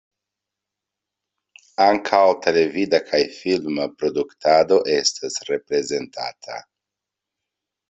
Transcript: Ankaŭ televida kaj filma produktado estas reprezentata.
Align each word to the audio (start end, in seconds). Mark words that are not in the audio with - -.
Ankaŭ 1.85 2.21
televida 2.45 3.01
kaj 3.11 3.21
filma 3.35 3.87
produktado 4.01 4.81
estas 4.97 5.39
reprezentata. 5.53 6.61